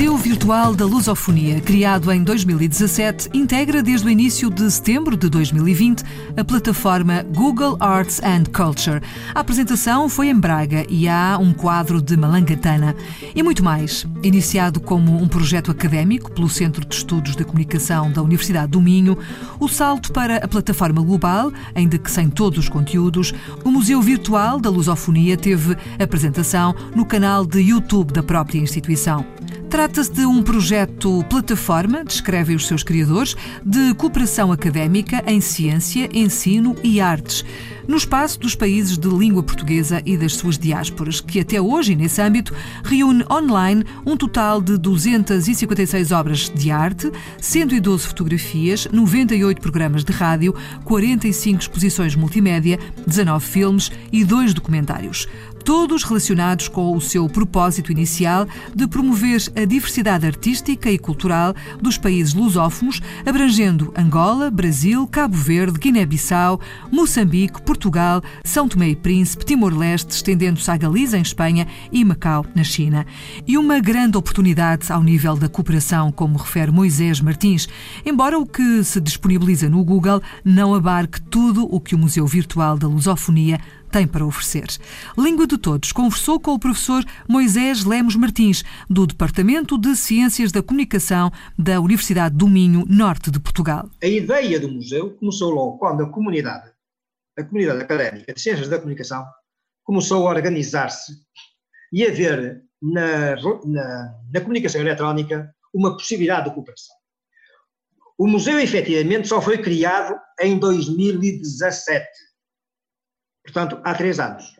[0.00, 6.02] Museu Virtual da Lusofonia, criado em 2017, integra desde o início de setembro de 2020
[6.38, 9.02] a plataforma Google Arts and Culture.
[9.34, 12.96] A apresentação foi em Braga e há um quadro de Malangatana.
[13.34, 14.06] E muito mais.
[14.22, 19.18] Iniciado como um projeto académico pelo Centro de Estudos de Comunicação da Universidade do Minho,
[19.58, 24.58] o salto para a plataforma global, ainda que sem todos os conteúdos, o Museu Virtual
[24.58, 29.26] da Lusofonia teve apresentação no canal de YouTube da própria instituição.
[29.70, 36.74] Trata-se de um projeto plataforma, descrevem os seus criadores, de cooperação académica em ciência, ensino
[36.82, 37.44] e artes,
[37.86, 42.20] no espaço dos países de língua portuguesa e das suas diásporas, que até hoje, nesse
[42.20, 50.12] âmbito, reúne online um total de 256 obras de arte, 112 fotografias, 98 programas de
[50.12, 50.52] rádio,
[50.84, 55.28] 45 exposições multimédia, 19 filmes e dois documentários
[55.64, 61.96] todos relacionados com o seu propósito inicial de promover a diversidade artística e cultural dos
[61.96, 70.10] países lusófonos, abrangendo Angola, Brasil, Cabo Verde, Guiné-Bissau, Moçambique, Portugal, São Tomé e Príncipe, Timor-Leste,
[70.10, 73.06] estendendo-se à Galiza, em Espanha, e Macau, na China.
[73.46, 77.68] E uma grande oportunidade ao nível da cooperação, como refere Moisés Martins,
[78.04, 82.76] embora o que se disponibiliza no Google não abarque tudo o que o Museu Virtual
[82.76, 83.60] da Lusofonia
[83.90, 84.66] tem para oferecer.
[85.18, 90.62] Língua de Todos conversou com o professor Moisés Lemos Martins, do Departamento de Ciências da
[90.62, 93.90] Comunicação da Universidade do Minho, norte de Portugal.
[94.02, 96.70] A ideia do museu começou logo quando a comunidade,
[97.36, 99.26] a comunidade académica de Ciências da Comunicação,
[99.82, 101.12] começou a organizar-se
[101.92, 103.34] e a ver na,
[103.64, 106.94] na, na comunicação eletrónica uma possibilidade de cooperação.
[108.16, 112.06] O museu, efetivamente, só foi criado em 2017
[113.42, 114.56] portanto, há três anos.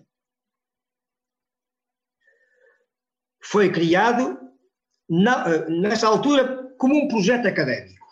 [3.42, 4.38] Foi criado,
[5.08, 8.06] na, nessa altura, como um projeto académico,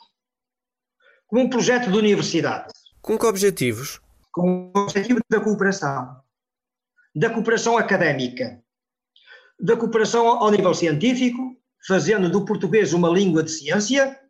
[1.26, 2.72] como um projeto de universidade.
[3.00, 4.00] Com que objetivos?
[4.32, 6.20] Com o objetivo da cooperação,
[7.14, 8.62] da cooperação académica,
[9.60, 14.20] da cooperação ao nível científico, fazendo do português uma língua de ciência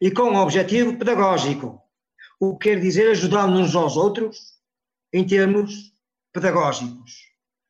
[0.00, 1.80] e com o objetivo pedagógico,
[2.40, 4.53] o que quer dizer ajudar uns aos outros
[5.14, 5.94] em termos
[6.32, 7.12] pedagógicos,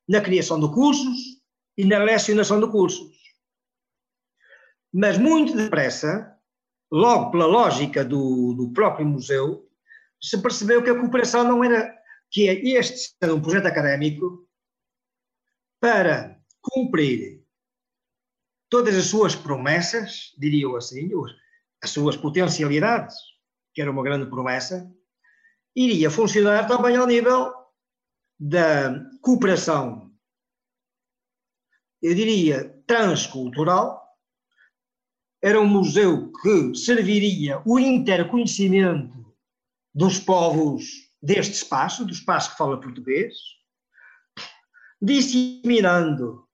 [0.09, 1.15] na criação de cursos
[1.77, 3.15] e na lecionação de cursos.
[4.91, 6.35] Mas muito depressa,
[6.91, 9.69] logo pela lógica do, do próprio museu,
[10.19, 11.95] se percebeu que a cooperação não era,
[12.31, 14.49] que este era um projeto académico
[15.79, 17.45] para cumprir
[18.71, 21.11] todas as suas promessas, diria eu assim,
[21.83, 23.15] as suas potencialidades,
[23.71, 24.91] que era uma grande promessa,
[25.75, 27.53] iria funcionar também ao nível
[28.39, 30.11] da cooperação,
[32.01, 34.03] eu diria, transcultural.
[35.41, 39.35] Era um museu que serviria o interconhecimento
[39.93, 43.35] dos povos deste espaço, do espaço que fala português,
[45.01, 46.47] disseminando,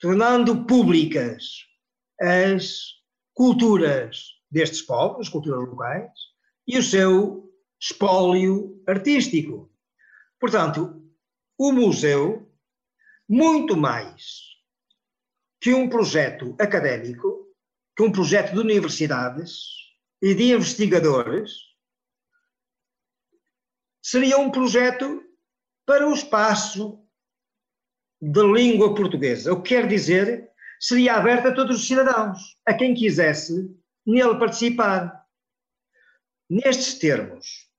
[0.00, 1.44] tornando públicas
[2.20, 2.80] as
[3.32, 6.10] culturas destes povos, as culturas locais,
[6.66, 7.49] e o seu
[7.80, 9.72] espólio artístico.
[10.38, 11.02] Portanto,
[11.58, 12.50] o museu,
[13.28, 14.50] muito mais
[15.60, 17.46] que um projeto académico,
[17.96, 19.62] que um projeto de universidades
[20.22, 21.52] e de investigadores,
[24.02, 25.22] seria um projeto
[25.86, 27.04] para o espaço
[28.20, 29.52] de língua portuguesa.
[29.52, 33.74] O que quer dizer, seria aberto a todos os cidadãos, a quem quisesse
[34.06, 35.26] nele participar.
[36.48, 37.69] Nestes termos,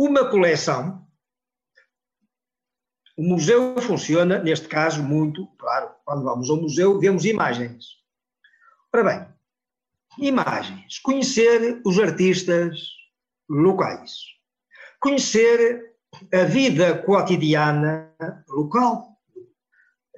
[0.00, 1.06] uma coleção.
[3.18, 7.84] O museu funciona, neste caso, muito, claro, quando vamos ao museu, vemos imagens.
[8.94, 9.26] Ora bem,
[10.26, 10.98] imagens.
[11.00, 12.80] Conhecer os artistas
[13.46, 14.12] locais.
[15.00, 15.94] Conhecer
[16.32, 18.10] a vida cotidiana
[18.48, 19.18] local.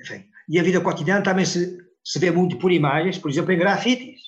[0.01, 3.59] Enfim, e a vida cotidiana também se, se vê muito por imagens, por exemplo, em
[3.59, 4.21] grafites.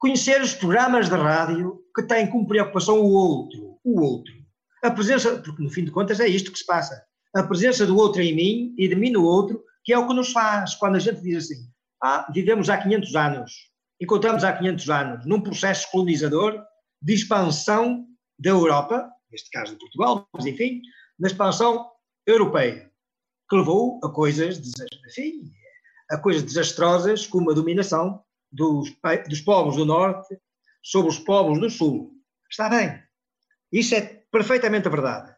[0.00, 4.43] Conhecer os programas de rádio que têm como preocupação o outro, o outro.
[4.84, 7.02] A presença, porque no fim de contas é isto que se passa,
[7.34, 10.12] a presença do outro em mim e de mim no outro, que é o que
[10.12, 11.66] nos faz quando a gente diz assim,
[12.02, 13.52] ah, vivemos há 500 anos,
[13.98, 16.62] encontramos há 500 anos num processo colonizador
[17.00, 18.06] de expansão
[18.38, 20.82] da Europa, neste caso de Portugal, mas enfim,
[21.18, 21.90] na expansão
[22.26, 22.92] europeia,
[23.48, 24.60] que levou a coisas,
[25.08, 25.50] enfim,
[26.10, 28.22] a coisas desastrosas como a dominação
[28.52, 28.94] dos,
[29.30, 30.38] dos povos do Norte
[30.82, 32.12] sobre os povos do Sul.
[32.50, 33.02] Está bem.
[33.72, 35.32] Isso é perfeitamente verdade.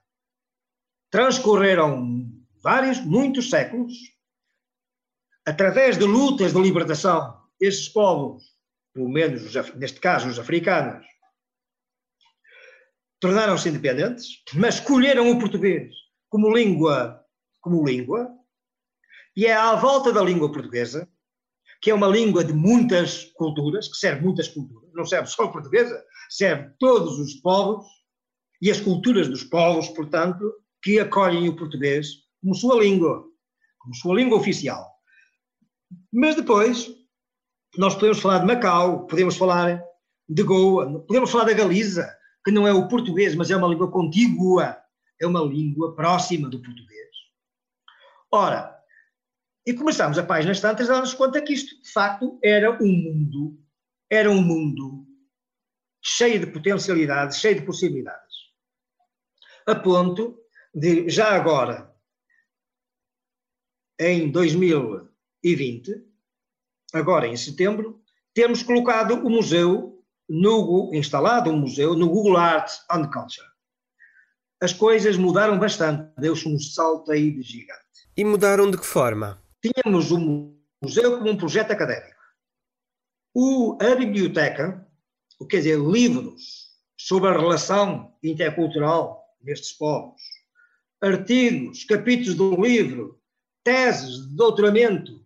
[1.11, 2.33] Transcorreram
[2.63, 3.93] vários, muitos séculos,
[5.47, 8.43] através de lutas de libertação, esses povos,
[8.95, 11.07] pelo menos neste caso os africanos,
[13.21, 15.95] tornaram-se independentes, mas escolheram o português
[16.31, 17.23] como língua,
[17.61, 18.31] como língua,
[19.37, 21.07] e é à volta da língua portuguesa,
[21.83, 25.53] que é uma língua de muitas culturas, que serve muitas culturas, não serve só a
[25.53, 27.96] portuguesa, serve todos os povos
[28.61, 32.09] e as culturas dos povos, portanto, que acolhem o português
[32.41, 33.25] como sua língua,
[33.79, 34.87] como sua língua oficial.
[36.13, 36.89] Mas depois,
[37.77, 39.83] nós podemos falar de Macau, podemos falar
[40.29, 42.09] de Goa, podemos falar da Galiza,
[42.45, 44.77] que não é o português, mas é uma língua contígua,
[45.21, 47.11] é uma língua próxima do português.
[48.31, 48.77] Ora,
[49.67, 53.59] e começamos a páginas tantas a dar-nos conta que isto, de facto, era um mundo,
[54.09, 55.05] era um mundo
[56.01, 58.26] cheio de potencialidades, cheio de possibilidades.
[59.67, 60.39] A ponto
[60.73, 61.93] de, já agora,
[63.99, 66.07] em 2020,
[66.93, 68.01] agora em setembro,
[68.33, 73.49] temos colocado o museu no, instalado um museu no Google Arts and Culture.
[74.63, 77.83] As coisas mudaram bastante, deu-se um salto aí de gigante.
[78.17, 79.43] E mudaram de que forma?
[79.61, 82.21] Tínhamos o um museu como um projeto académico.
[83.35, 84.87] O, a biblioteca,
[85.41, 90.21] o quer dizer, livros sobre a relação intercultural nestes povos,
[91.01, 93.21] artigos, capítulos do livro,
[93.65, 95.25] teses de doutoramento,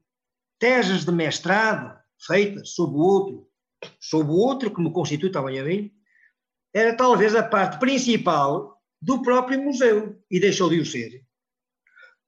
[0.59, 3.49] teses de mestrado feitas sobre o outro,
[3.99, 5.91] sobre o outro, que me constitui também a mim,
[6.73, 11.25] era talvez a parte principal do próprio museu, e deixou de o ser.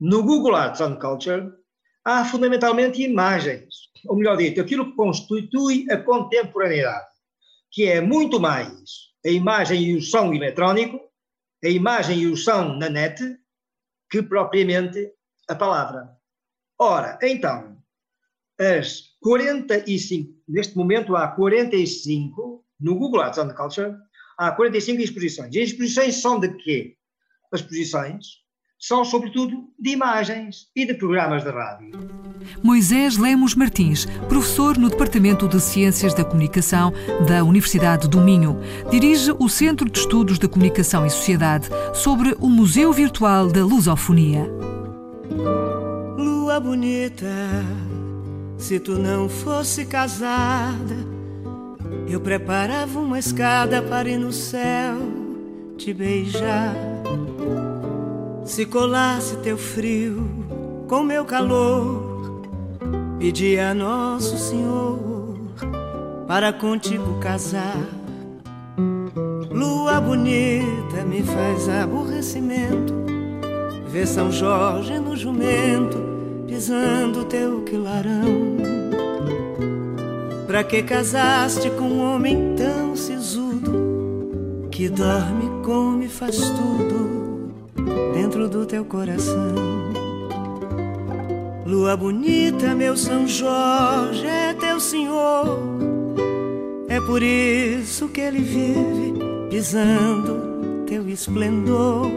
[0.01, 1.53] No Google Arts and Culture
[2.05, 3.75] há fundamentalmente imagens,
[4.07, 7.07] ou melhor dito, aquilo que constitui a contemporaneidade,
[7.71, 8.73] que é muito mais
[9.25, 10.99] a imagem e o som eletrónico,
[11.65, 13.23] a imagem e o som na net,
[14.11, 15.13] que propriamente
[15.49, 16.11] a palavra.
[16.79, 17.79] Ora, então,
[18.59, 23.95] as 45, neste momento há 45, no Google Arts and Culture,
[24.37, 25.55] há 45 exposições.
[25.55, 26.97] E as exposições são de quê?
[27.53, 28.43] As exposições
[28.83, 31.93] são, sobretudo, de imagens e de programas de rádio.
[32.61, 36.93] Moisés Lemos Martins, professor no Departamento de Ciências da Comunicação
[37.29, 38.59] da Universidade do Minho,
[38.91, 44.51] dirige o Centro de Estudos da Comunicação e Sociedade sobre o Museu Virtual da Lusofonia.
[46.19, 47.29] Lua bonita
[48.59, 50.97] se tu não fosse casada,
[52.09, 54.99] eu preparava uma escada para ir no céu
[55.77, 56.92] te beijar.
[58.45, 60.29] Se colasse teu frio
[60.89, 62.43] com meu calor,
[63.19, 65.39] pedia a Nosso Senhor
[66.27, 67.87] para contigo casar.
[69.49, 72.93] Lua bonita me faz aborrecimento,
[73.87, 75.99] ver São Jorge no jumento
[76.49, 78.57] pisando teu quilarão.
[80.49, 87.22] Pra que casaste com um homem tão sisudo que dorme, come, faz tudo
[88.15, 89.55] dentro do teu coração?
[91.65, 95.59] Lua bonita, meu São Jorge é teu senhor.
[96.89, 99.15] É por isso que ele vive
[99.49, 102.11] pisando teu esplendor.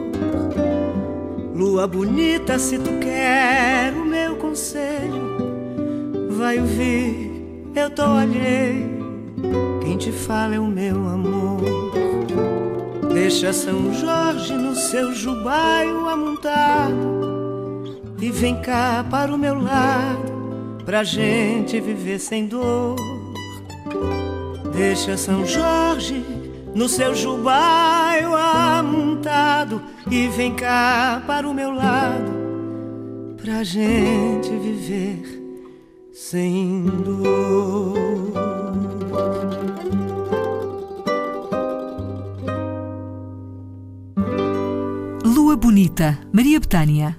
[1.56, 5.38] Lua bonita, se tu quer o meu conselho,
[6.32, 7.32] vai ouvir,
[7.74, 8.96] eu tô alheio.
[9.82, 12.05] Quem te fala é o meu amor.
[13.16, 16.98] Deixa São Jorge no seu jubaio amontado
[18.20, 20.34] e vem cá para o meu lado,
[20.84, 22.98] pra gente viver sem dor.
[24.76, 26.26] Deixa São Jorge
[26.76, 29.82] no seu jubaio amontado
[30.12, 32.34] e vem cá para o meu lado
[33.42, 35.24] pra gente viver
[36.12, 38.45] sem dor.
[45.36, 47.14] Lua Bonita, Maria Betânia.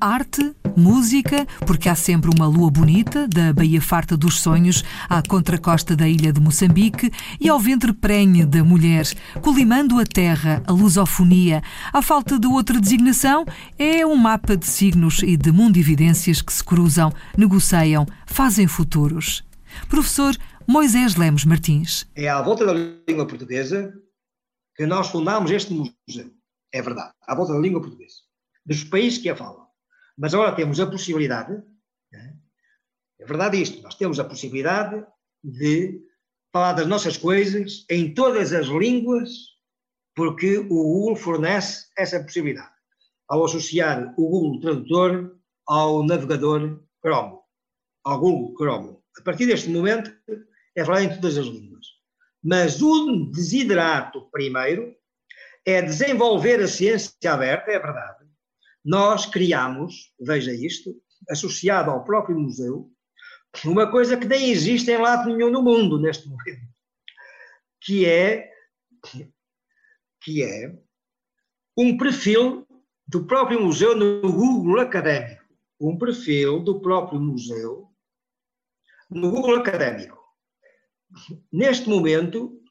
[0.00, 5.94] Arte música, porque há sempre uma lua bonita, da Baía Farta dos Sonhos à contracosta
[5.94, 9.04] da ilha de Moçambique e ao ventre prenhe da mulher,
[9.42, 11.62] colimando a terra, a lusofonia.
[11.92, 13.44] A falta de outra designação
[13.78, 19.44] é um mapa de signos e de mundividências que se cruzam, negociam, fazem futuros.
[19.86, 20.34] Professor
[20.66, 22.06] Moisés Lemos Martins.
[22.16, 23.92] É à volta da língua portuguesa
[24.74, 26.41] que nós fundámos este museu.
[26.72, 28.16] É verdade, à volta da língua portuguesa.
[28.64, 29.66] Dos países que a falam.
[30.16, 31.62] Mas agora temos a possibilidade,
[32.10, 32.36] né?
[33.18, 35.04] é verdade isto, nós temos a possibilidade
[35.42, 36.00] de
[36.52, 39.30] falar das nossas coisas em todas as línguas,
[40.14, 42.72] porque o Google fornece essa possibilidade.
[43.28, 47.38] Ao associar o Google Tradutor ao navegador Chrome,
[48.04, 48.98] ao Google Chrome.
[49.18, 50.12] A partir deste momento,
[50.76, 51.86] é falar em todas as línguas.
[52.42, 54.94] Mas o desiderato primeiro
[55.64, 58.26] é desenvolver a ciência aberta, é verdade.
[58.84, 60.94] Nós criamos, veja isto,
[61.30, 62.90] associado ao próprio museu,
[63.64, 66.66] uma coisa que nem existe em lado nenhum no mundo neste momento,
[67.80, 68.50] que é
[70.22, 70.74] que é
[71.76, 72.66] um perfil
[73.06, 75.44] do próprio museu no Google Académico,
[75.80, 77.88] um perfil do próprio museu
[79.10, 80.18] no Google Académico.
[81.52, 82.62] Neste momento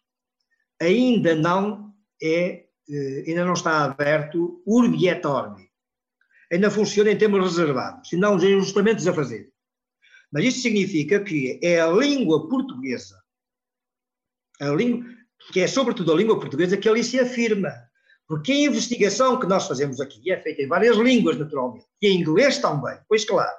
[0.79, 2.67] ainda não é
[3.27, 5.69] ainda não está aberto urbi et orbi.
[6.51, 9.51] Ainda funciona em termos reservados, e não os ajustamentos a fazer.
[10.31, 13.21] Mas isso significa que é a língua portuguesa,
[14.59, 15.05] a língua,
[15.51, 17.71] que é sobretudo a língua portuguesa que ali se afirma.
[18.27, 22.21] Porque a investigação que nós fazemos aqui é feita em várias línguas, naturalmente, e em
[22.21, 23.57] inglês também, pois claro.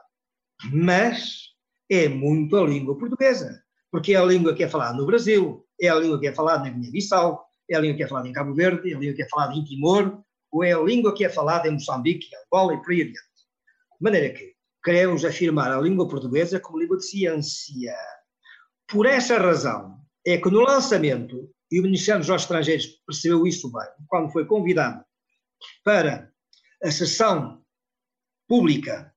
[0.73, 1.51] Mas
[1.91, 5.89] é muito a língua portuguesa, porque é a língua que é falada no Brasil, é
[5.89, 8.55] a língua que é falada na Guiné-Bissau, é a língua que é falada em Cabo
[8.55, 11.29] Verde, é a língua que é falada em Timor, ou é a língua que é
[11.29, 13.19] falada em Moçambique, Angola e por aí adiante.
[13.19, 14.53] De maneira que
[14.85, 17.97] queremos afirmar a língua portuguesa como língua de ciência.
[18.89, 23.89] Por essa razão é que no lançamento, e o Ministério dos Estrangeiros percebeu isso bem,
[24.09, 25.03] quando foi convidado
[25.85, 26.31] para
[26.83, 27.63] a sessão
[28.49, 29.13] pública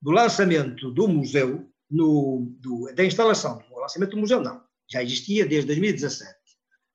[0.00, 5.46] do lançamento do museu, no, do, da instalação, o lançamento do museu não, já existia
[5.46, 6.34] desde 2017,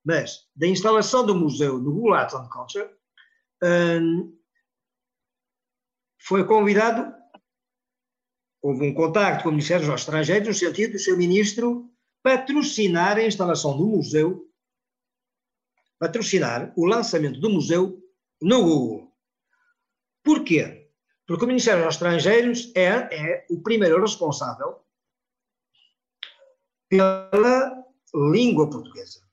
[0.07, 2.89] mas da instalação do museu Google Arts and Culture,
[3.61, 4.33] hum,
[6.17, 7.13] foi convidado
[8.61, 11.91] houve um contacto com o Ministério dos Estrangeiros no sentido do seu ministro
[12.23, 14.49] patrocinar a instalação do museu,
[15.99, 18.01] patrocinar o lançamento do museu
[18.41, 19.13] no Google.
[20.23, 20.89] Porquê?
[21.25, 24.81] Porque o Ministério dos Estrangeiros é, é o primeiro responsável
[26.89, 27.83] pela
[28.13, 29.26] língua portuguesa,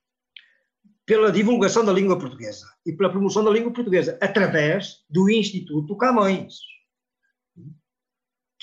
[1.06, 6.54] pela divulgação da língua portuguesa e pela promoção da língua portuguesa através do Instituto Camões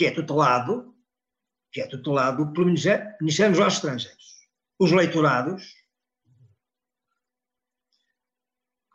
[0.02, 0.96] que é tutelado,
[1.72, 4.48] que é tutelado pelo Ministério, dos Estrangeiros.
[4.80, 5.76] Os leitorados,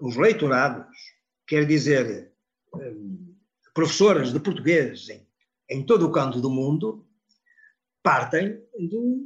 [0.01, 0.97] os leitorados,
[1.47, 2.33] quer dizer,
[2.75, 3.37] hum,
[3.73, 5.25] professoras de português em,
[5.71, 7.09] em todo o canto do mundo,
[8.03, 9.23] partem do,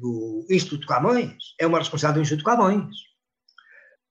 [0.00, 1.54] do Instituto Camões.
[1.60, 2.96] É uma responsabilidade do Instituto Camões.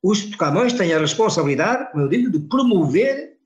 [0.02, 3.38] O Instituto Camões tem a responsabilidade, como eu digo, de promover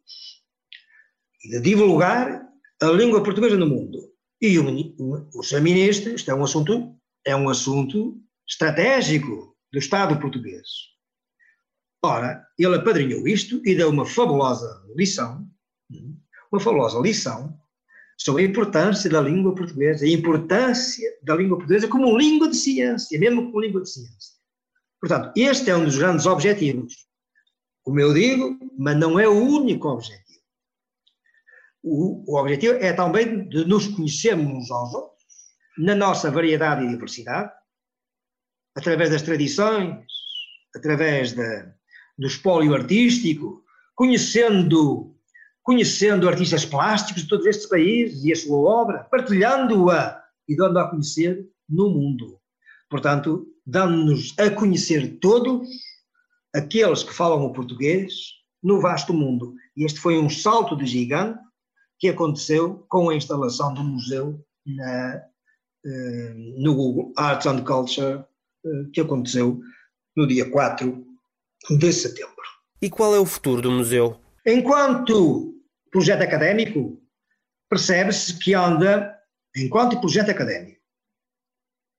[1.43, 2.47] e de divulgar
[2.81, 4.11] a língua portuguesa no mundo.
[4.41, 10.67] E o, o, ministro, isto é um assunto, é um assunto estratégico do Estado português.
[12.03, 15.47] Ora, ele apadrinhou isto e deu uma fabulosa lição,
[16.51, 17.55] uma fabulosa lição
[18.17, 23.19] sobre a importância da língua portuguesa, a importância da língua portuguesa como língua de ciência,
[23.19, 24.30] mesmo como língua de ciência.
[25.01, 26.93] Portanto, este é um dos grandes objetivos.
[27.83, 30.31] Como eu digo, mas não é o único objetivo
[31.83, 35.21] o, o objetivo é também de nos conhecermos aos outros,
[35.77, 37.51] na nossa variedade e diversidade,
[38.75, 40.05] através das tradições,
[40.75, 41.65] através de,
[42.17, 43.63] do espólio artístico,
[43.95, 45.15] conhecendo,
[45.63, 50.89] conhecendo artistas plásticos de todos estes países e a sua obra, partilhando-a e dando-a a
[50.89, 52.39] conhecer no mundo.
[52.89, 55.67] Portanto, dando-nos a conhecer todos
[56.53, 58.13] aqueles que falam o português
[58.61, 59.55] no vasto mundo.
[59.75, 61.39] E este foi um salto de gigante
[61.99, 65.23] que aconteceu com a instalação do museu na,
[65.85, 68.25] eh, no Google Arts and Culture,
[68.65, 69.61] eh, que aconteceu
[70.15, 71.05] no dia 4
[71.69, 72.35] de setembro.
[72.81, 74.19] E qual é o futuro do museu?
[74.45, 75.53] Enquanto
[75.91, 76.99] projeto académico,
[77.69, 79.15] percebe-se que anda,
[79.55, 80.81] enquanto projeto académico,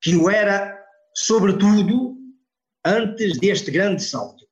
[0.02, 0.81] que o era,
[1.14, 2.16] sobretudo,
[2.84, 4.44] antes deste grande salto.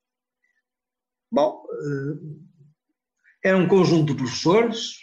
[1.30, 4.96] Bom, eh, era um conjunto de professores,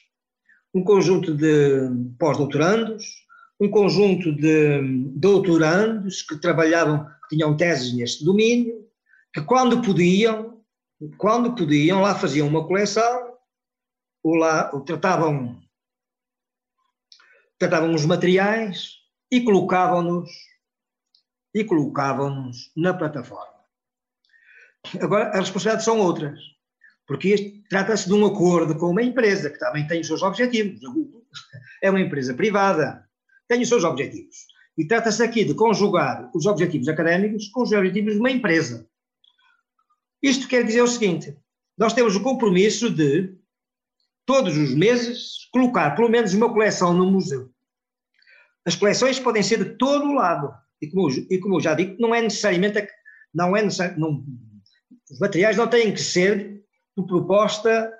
[0.74, 3.06] um conjunto de pós-doutorandos,
[3.60, 4.82] um conjunto de
[5.16, 8.88] doutorandos que trabalhavam, que tinham teses neste domínio,
[9.34, 10.64] que quando podiam,
[11.18, 13.36] quando podiam, lá faziam uma coleção,
[14.24, 15.60] ou lá ou tratavam,
[17.58, 18.98] tratavam os materiais
[19.32, 20.30] e colocavam-nos
[21.60, 23.58] e colocavam-nos na plataforma.
[25.02, 26.40] Agora, as responsabilidades são outras,
[27.08, 30.80] porque trata-se de um acordo com uma empresa que também tem os seus objetivos.
[31.80, 33.08] É uma empresa privada,
[33.48, 34.48] tem os seus objetivos.
[34.76, 38.88] E trata-se aqui de conjugar os objetivos académicos com os objetivos de uma empresa.
[40.22, 41.38] Isto quer dizer o seguinte:
[41.78, 43.38] nós temos o compromisso de,
[44.26, 47.52] todos os meses, colocar pelo menos uma coleção no museu.
[48.66, 50.54] As coleções podem ser de todo o lado.
[50.82, 52.88] E como, eu, e como eu já digo, não é necessariamente.
[53.34, 54.24] Não é necessário, não,
[55.12, 56.64] os materiais não têm que ser
[56.98, 57.94] de proposta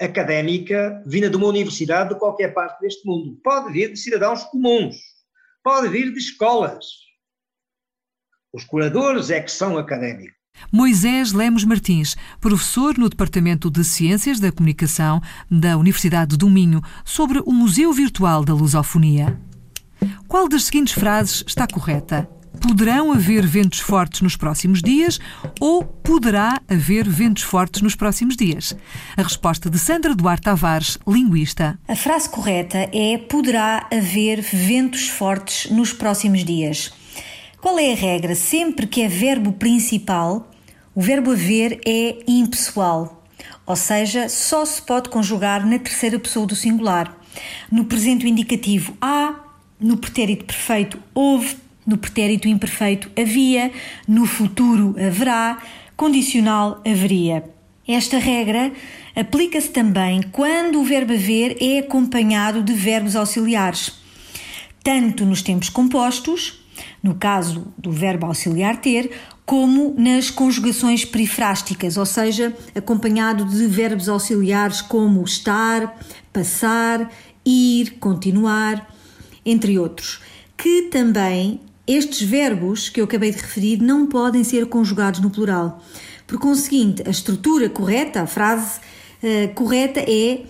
[0.00, 3.40] académica vinda de uma universidade de qualquer parte deste mundo.
[3.42, 4.96] Pode vir de cidadãos comuns
[5.66, 6.86] pode vir de escolas.
[8.54, 10.36] Os curadores é que são académicos.
[10.72, 17.40] Moisés Lemos Martins, professor no Departamento de Ciências da Comunicação da Universidade do Minho, sobre
[17.44, 19.40] o Museu Virtual da Lusofonia.
[20.28, 22.28] Qual das seguintes frases está correta?
[22.60, 25.20] Poderão haver ventos fortes nos próximos dias
[25.60, 28.76] ou poderá haver ventos fortes nos próximos dias?
[29.16, 31.78] A resposta de Sandra Duarte Tavares, linguista.
[31.86, 36.92] A frase correta é poderá haver ventos fortes nos próximos dias.
[37.60, 38.34] Qual é a regra?
[38.34, 40.50] Sempre que é verbo principal,
[40.94, 43.24] o verbo haver é impessoal,
[43.66, 47.14] ou seja, só se pode conjugar na terceira pessoa do singular.
[47.70, 49.34] No presente indicativo há,
[49.80, 51.56] no pretérito perfeito houve,
[51.86, 53.70] no pretérito imperfeito havia,
[54.08, 55.62] no futuro haverá,
[55.96, 57.44] condicional haveria.
[57.86, 58.72] Esta regra
[59.14, 63.92] aplica-se também quando o verbo haver é acompanhado de verbos auxiliares,
[64.82, 66.60] tanto nos tempos compostos,
[67.02, 69.10] no caso do verbo auxiliar ter,
[69.44, 75.96] como nas conjugações perifrásticas, ou seja, acompanhado de verbos auxiliares como estar,
[76.32, 77.08] passar,
[77.44, 78.95] ir, continuar,
[79.46, 80.20] entre outros,
[80.58, 85.82] que também estes verbos que eu acabei de referir não podem ser conjugados no plural.
[86.26, 88.80] Por conseguinte, a estrutura correta, a frase
[89.22, 90.42] uh, correta é: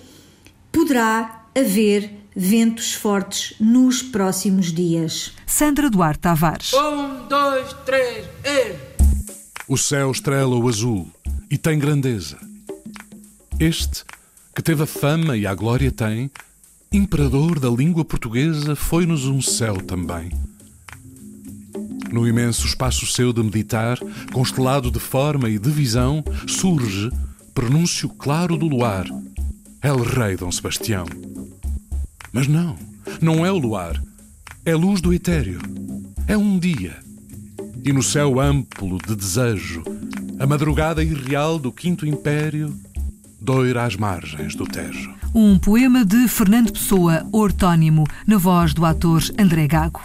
[0.72, 5.32] poderá haver ventos fortes nos próximos dias.
[5.46, 6.72] Sandra Duarte Tavares.
[6.72, 8.96] Um, dois, três, e...
[9.68, 11.10] O céu estrela o azul
[11.50, 12.38] e tem grandeza.
[13.58, 14.04] Este,
[14.54, 16.30] que teve a fama e a glória tem,
[16.96, 20.30] imperador da língua portuguesa, foi-nos um céu também
[22.12, 23.98] no imenso espaço seu de meditar,
[24.32, 27.10] constelado de forma e de visão, surge,
[27.52, 29.06] pronúncio claro do luar,
[29.82, 31.04] El Rei Dom Sebastião.
[32.32, 32.76] Mas não,
[33.20, 34.02] não é o luar,
[34.64, 35.60] é luz do etéreo,
[36.26, 36.96] é um dia.
[37.84, 39.82] E no céu amplo de desejo,
[40.38, 42.74] a madrugada irreal do Quinto Império
[43.40, 45.15] doira às margens do Tejo.
[45.38, 50.00] Um poema de Fernando Pessoa, ortónimo, na voz do ator André Gago.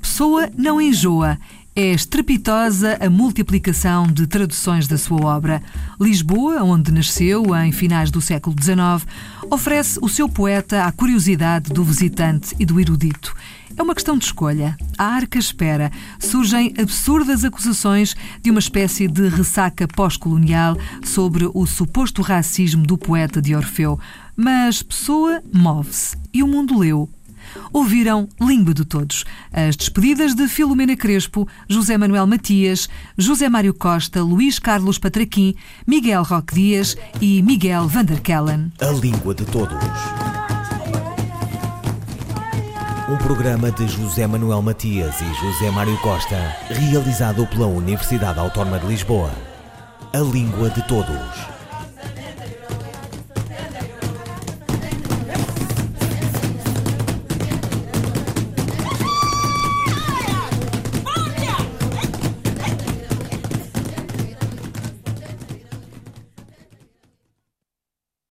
[0.00, 1.36] Pessoa não enjoa.
[1.74, 5.62] É estrepitosa a multiplicação de traduções da sua obra.
[6.00, 9.06] Lisboa, onde nasceu em finais do século XIX,
[9.50, 13.36] oferece o seu poeta à curiosidade do visitante e do erudito.
[13.76, 14.74] É uma questão de escolha.
[14.96, 15.92] A arca espera.
[16.18, 23.42] Surgem absurdas acusações de uma espécie de ressaca pós-colonial sobre o suposto racismo do poeta
[23.42, 24.00] de Orfeu.
[24.36, 27.08] Mas Pessoa move-se e o mundo leu
[27.72, 34.22] ouviram Língua de Todos, as despedidas de Filomena Crespo, José Manuel Matias, José Mário Costa,
[34.22, 35.54] Luís Carlos Patraquim,
[35.86, 38.72] Miguel Roque Dias e Miguel Vanderkellen.
[38.80, 39.76] A Língua de Todos.
[43.08, 48.86] Um programa de José Manuel Matias e José Mário Costa, realizado pela Universidade Autónoma de
[48.88, 49.30] Lisboa.
[50.12, 51.55] A Língua de Todos.